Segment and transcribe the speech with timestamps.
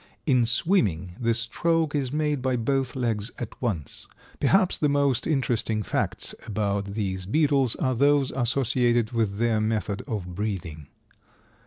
[0.25, 4.07] In swimming the stroke is made by both legs at once.
[4.39, 10.33] Perhaps the most interesting facts about these beetles are those associated with their method of
[10.33, 10.87] breathing.